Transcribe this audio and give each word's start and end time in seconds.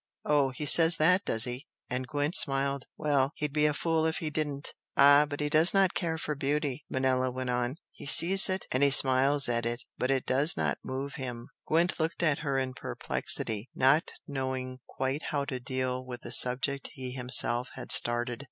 "Oh, 0.25 0.49
he 0.49 0.65
says 0.65 0.97
that, 0.97 1.25
does 1.25 1.43
he?" 1.43 1.67
and 1.87 2.07
Gwent 2.07 2.33
smiled 2.35 2.87
"Well, 2.97 3.33
he'd 3.35 3.53
be 3.53 3.67
a 3.67 3.73
fool 3.75 4.07
if 4.07 4.17
he 4.17 4.31
didn't!" 4.31 4.73
"Ah, 4.97 5.27
but 5.29 5.41
he 5.41 5.47
does 5.47 5.75
not 5.75 5.93
care 5.93 6.17
for 6.17 6.33
beauty!" 6.33 6.83
Manella 6.89 7.29
went 7.29 7.51
on. 7.51 7.75
"He 7.91 8.07
sees 8.07 8.49
it 8.49 8.65
and 8.71 8.81
he 8.81 8.89
smiles 8.89 9.47
at 9.47 9.63
it, 9.63 9.83
but 9.99 10.09
it 10.09 10.25
does 10.25 10.57
not 10.57 10.79
move 10.83 11.13
him!" 11.21 11.49
Gwent 11.67 11.99
looked 11.99 12.23
at 12.23 12.39
her 12.39 12.57
in 12.57 12.73
perplexity, 12.73 13.69
not 13.75 14.09
knowing 14.27 14.79
quite 14.87 15.21
how 15.29 15.45
to 15.45 15.59
deal 15.59 16.03
with 16.03 16.21
the 16.21 16.31
subject 16.31 16.89
he 16.93 17.11
himself 17.11 17.69
had 17.75 17.91
started. 17.91 18.39